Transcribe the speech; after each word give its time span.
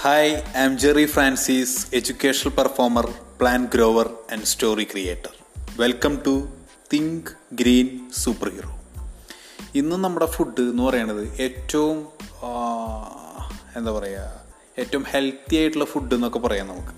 Hi 0.00 0.32
I 0.56 0.64
am 0.64 0.78
Jerry 0.78 1.04
Francis 1.06 1.86
educational 1.94 2.52
performer 2.52 3.06
plant 3.40 3.68
grower 3.74 4.06
and 4.32 4.44
story 4.44 4.84
creator 4.84 5.30
welcome 5.80 6.18
to 6.26 6.48
think 6.92 7.30
green 7.52 7.88
superhero 8.48 8.80
ഇന്ന് 9.74 9.96
നമ്മുടെ 9.96 10.26
food 10.26 10.60
എന്ന് 10.60 10.82
പറയുന്നത് 10.82 11.42
ഏറ്റവും 11.42 11.98
എന്താ 13.76 13.92
പറയുക 13.92 14.44
ഏറ്റവും 14.78 15.04
ഹെൽത്തി 15.08 15.56
ആയിട്ടുള്ള 15.56 15.84
ഫുഡ് 15.84 16.14
എന്നൊക്കെ 16.14 16.38
പറയാം 16.38 16.68
നമുക്ക്. 16.68 16.94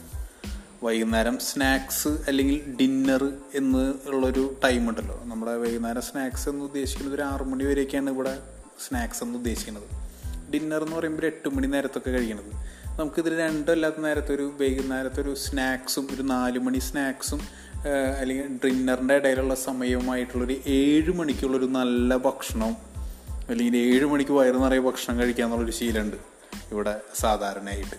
വൈകുന്നേരം 0.85 1.39
സ്നാക്സ് 1.39 2.09
അല്ലെങ്കിൽ 2.09 2.77
ഡിന്നർ 2.81 3.25
എന്ന് 3.55 3.95
ഉള്ളൊരു 4.07 4.57
ടൈം 4.65 4.89
ഉണ്ടല്ലോ. 4.89 5.21
നമ്മുടെ 5.25 5.57
വൈകുന്നേരം 5.57 6.03
സ്നാക്സ് 6.03 6.49
എന്ന് 6.49 6.65
ഉദ്ദേശിക്കുന്നത് 6.65 7.15
ഒരു 7.15 7.23
ആറു 7.23 7.45
മണി 7.45 7.65
വരെയൊക്കെയാണ് 7.65 8.11
ഇവിടെ 8.11 8.39
സ്നാക്സ് 8.89 9.23
എന്ന് 9.25 9.39
ഉദ്ദേശിക്കുന്നത്. 9.39 9.89
ഡിന്നർ 10.53 10.83
എന്ന് 10.83 10.97
പറയുമ്പോൾ 10.97 11.27
എട്ട് 11.27 11.49
മണി 11.49 11.67
നേരത്തൊക്കെ 11.67 12.11
കഴിക്കണത്. 12.11 12.80
നമുക്കിതിൽ 13.01 13.39
രണ്ടും 13.39 13.73
അല്ലാത്ത 13.73 13.95
നേരത്തെ 14.01 14.35
ഒരു 14.35 14.53
വൈകുന്നേരത്തെ 14.61 15.23
ഒരു 15.23 15.35
സ്നാക്സും 15.35 16.09
ഒരു 16.15 16.23
നാല് 16.23 16.59
മണി 16.59 16.79
സ്നാക്സും 16.79 17.41
അല്ലെങ്കിൽ 18.21 18.47
ഡിന്നറിന്റെ 18.65 19.15
ഇടയിലുള്ള 19.15 19.55
സമയവുമായിട്ടുള്ളൊരു 19.55 20.61
ഏഴ് 20.67 21.11
മണിക്കുള്ളൊരു 21.11 21.65
നല്ല 21.65 22.17
ഭക്ഷണവും 22.17 22.77
അല്ലെങ്കിൽ 23.49 23.77
ഏഴ് 23.77 24.05
മണിക്ക് 24.05 24.33
വയറ് 24.33 24.55
നിറയെ 24.55 24.79
ഭക്ഷണം 24.79 25.19
കഴിക്കുക 25.19 25.45
എന്നുള്ളൊരു 25.45 25.73
ശീലമുണ്ട് 25.73 26.17
ഇവിടെ 26.73 27.01
സാധാരണയായിട്ട്. 27.15 27.97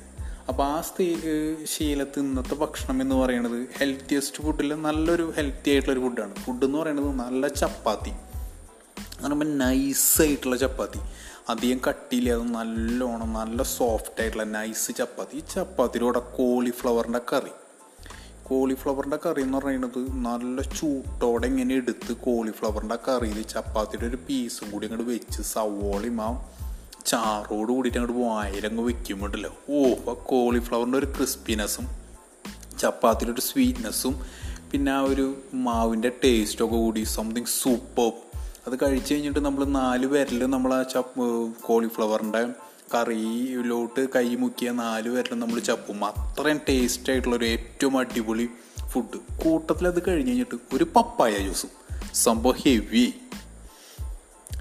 അപ്പോൾ 0.49 0.63
ആ 0.63 0.81
ഏഹ് 1.01 1.65
ശീലത്ത് 1.65 2.19
ഇന്നത്തെ 2.19 2.55
ഭക്ഷണം 2.55 3.01
എന്ന് 3.01 3.15
പറയുന്നത് 3.15 3.67
ഹെൽത്തിയസ്റ്റ് 3.77 4.43
ഫുഡിൽ 4.43 4.73
നല്ലൊരു 4.73 5.33
ഹെൽത്തി 5.37 5.71
ആയിട്ടുള്ളൊരു 5.71 6.09
ഫുഡാണ് 6.09 6.35
ഫുഡ് 6.35 6.65
എന്ന് 6.65 6.77
പറയുന്നത് 6.77 7.19
നല്ല 7.19 7.47
ചപ്പാത്തി. 7.47 8.11
എന്ന് 9.23 9.35
പറയുമ്പോൾ 9.35 9.57
നൈസായിട്ടുള്ള 9.57 10.57
ചപ്പാത്തി. 10.57 10.99
അധികം 11.49 11.81
കട്ടിയില്ലാതെ 11.87 12.43
നല്ലോണം 12.43 13.33
നല്ല 13.33 13.63
സോഫ്റ്റ് 13.63 14.21
ആയിട്ടുള്ള 14.21 14.43
നൈസ് 14.43 14.97
ചപ്പാത്തി. 14.97 15.37
ഈ 15.37 15.43
ചപ്പാത്തിയുടെ 15.53 16.05
കൂടെ 16.05 16.19
കോളിഫ്ലവറിന്റെ 16.19 17.19
കറി. 17.33 17.51
കോളിഫ്ലവറിന്റെ 18.43 19.17
കറി 19.25 19.41
എന്ന് 19.41 19.57
പറയുന്നത് 19.57 20.11
നല്ല 20.11 20.61
ചൂട്ടോടെ 20.61 21.47
ഇങ്ങനെ 21.47 21.75
എടുത്ത് 21.75 22.13
കോളിഫ്ലവറിന്റെ 22.13 22.97
കറിയിൽ 23.07 23.41
ചപ്പാത്തിയുടെ 23.41 24.05
ഒരു 24.05 24.15
പീസും 24.15 24.71
കൂടി 24.71 24.85
അങ്ങോട്ട് 24.85 25.11
വെച്ച് 25.11 25.41
സവോളയും 25.41 26.21
ആ 26.21 26.49
ചാറോട് 27.05 27.71
കൂടിയിട്ട് 27.71 27.97
അങ്ങോട്ട് 27.97 28.25
വായിലങ്ങ് 28.25 28.87
വെക്കുമ്പോണ്ടല്ലോ 28.87 29.53
ഓ 29.69 30.11
ആ 30.11 30.13
കോളിഫ്ലവറിന്റെ 30.13 30.97
ഒരു 30.97 31.05
ക്രിസ്പിനെസ്സും 31.05 31.87
ചപ്പാത്തിയുടെ 32.79 33.33
ഒരു 33.33 33.41
സ്വീറ്റ്നെസ്സും 33.41 34.15
പിന്നെ 34.71 34.91
ആ 34.91 35.01
ഒരു 35.01 35.35
മാവിന്റെ 35.53 36.11
ടേസ്റ്റൊക്കെ 36.23 36.75
കൂടി 36.75 37.03
സംതിങ് 37.03 37.45
സൂപ്പർ 37.45 38.30
അത് 38.67 38.75
കഴിച്ച് 38.83 39.13
കഴിഞ്ഞിട്ട് 39.13 39.39
നമ്മൾ 39.39 39.65
നാല് 39.65 40.05
വിരൽ 40.05 40.45
നമ്മൾ 40.45 40.73
ആ 40.73 40.83
ചപ്പ് 40.83 41.53
കോളിഫ്ലവറിന്റെ 41.61 42.41
കറിയിലോട്ട് 42.95 44.13
കൈ 44.15 44.35
മുക്കിയ 44.35 44.71
നാല് 44.71 45.09
വിരൽ 45.09 45.39
നമ്മൾ 45.39 45.59
ചപ്പും. 45.59 46.05
അത്രയും 46.05 46.61
ടേസ്റ്റ് 46.69 47.11
ആയിട്ടുള്ള 47.11 47.35
ഒരു 47.35 47.45
ഏറ്റവും 47.45 47.97
അടിപൊളി 47.97 48.49
ഫുഡ് 48.87 49.43
കൂട്ടത്തിൽ 49.43 49.87
അത് 49.87 50.03
കഴിഞ്ഞ് 50.07 50.27
കഴിഞ്ഞിട്ട് 50.27 50.75
ഒരു 50.75 50.83
പപ്പായ 50.83 51.37
ജ്യൂസും. 51.37 51.69
സംഭവം 52.13 52.55
ഹെവി 52.57 53.13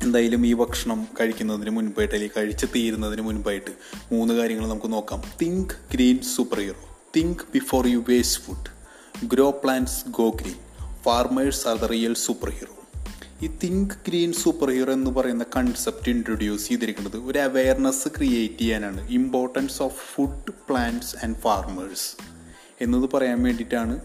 എന്തായാലും 0.02 0.46
ഈ 0.46 0.54
ഭക്ഷണം 0.54 1.08
കഴിക്കുന്നതിന് 1.20 1.70
മുൻപായിട്ട് 1.70 2.14
അല്ലെങ്കിൽ 2.14 2.36
കഴിച്ച് 2.36 2.66
തീരുന്നതിന് 2.76 3.22
മുൻപായിട്ട് 3.22 3.70
മൂന്ന് 4.12 4.34
കാര്യങ്ങൾ 4.34 4.68
നമുക്ക് 4.68 4.92
നോക്കാം. 4.92 5.22
Think 5.42 5.74
green 5.94 6.18
superhero 6.60 7.00
think 7.16 7.42
before 7.54 7.86
you 7.86 8.04
waste 8.08 8.42
food 8.42 8.68
grow 9.26 9.50
plants 9.50 10.04
go 10.08 10.30
green 10.30 10.58
farmers 11.02 11.68
are 11.68 11.76
the 11.76 11.84
real 11.84 12.14
superhero 12.50 12.79
ഈ 13.42 13.50
തിങ്ക് 13.62 13.94
ഗ്രീൻ 14.08 14.32
സൂപ്പർ 14.32 14.70
ഹീറോ 14.70 14.92
എന്ന് 14.92 15.10
പറയുന്ന 15.10 15.44
കൺസെപ്റ്റ് 15.56 16.08
ഇൻട്രൊഡ്യൂസ് 16.08 16.68
ചെയ്തിരിക്കുന്നത് 16.68 17.16
ഒരു 17.16 17.38
അവയർനെസ് 17.38 18.08
ക്രിയേറ്റ് 18.08 18.58
ചെയ്യാനാണ്. 18.58 19.10
Importance 19.10 19.82
of 19.82 20.14
food 20.14 20.52
plants 20.68 21.16
and 21.24 21.36
farmers 21.36 22.22
എന്നത് 22.80 23.10
പറയാൻ 23.10 23.42
വേണ്ടിയിട്ടാണ് 23.42 24.00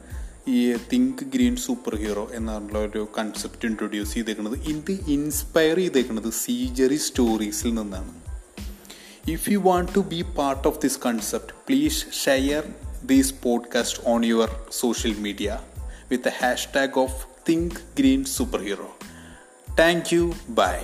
ഈ 0.48 0.74
തിങ്ക് 0.74 1.26
ഗ്രീൻ 1.26 1.56
സൂപ്പർ 1.56 1.96
ഹീറോ 1.96 2.30
എന്നുള്ള 2.34 2.78
ഒരു 2.78 3.08
കൺസെപ്റ്റ് 3.18 3.66
ഇൻട്രൊഡ്യൂസ് 3.66 4.14
ചെയ്തേക്കുന്നത് 4.14 4.60
ഇത് 4.60 4.92
ഇൻസ്പയർ 4.92 5.76
ചെയ്തേക്കുന്നത് 5.76 6.32
സീജറി 6.32 6.96
സ്റ്റോറീസിൽ 6.96 7.74
നിന്നാണ്. 7.74 8.14
If 9.32 9.50
you 9.50 9.58
want 9.58 9.96
to 9.96 10.00
be 10.00 10.22
part 10.22 10.68
of 10.68 10.82
this 10.82 11.00
concept 11.06 11.54
please 11.68 12.06
share 12.26 12.64
these 13.06 13.34
podcast 13.44 14.00
on 14.06 14.26
your 14.26 14.66
social 14.72 15.16
media 15.20 15.60
with 16.12 16.30
hashtag 16.76 17.00
of 17.00 17.28
think 17.50 17.74
green 18.00 18.24
superhero 18.62 18.98
thank 19.80 20.10
you 20.14 20.24
bye 20.60 20.76